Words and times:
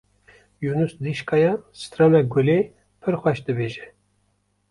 Yûnûs 0.63 0.91
dîşkaya 1.03 1.53
strana 1.79 2.21
Gulê 2.31 2.59
pir 3.01 3.15
xweş 3.21 3.39
dibêje. 3.45 3.85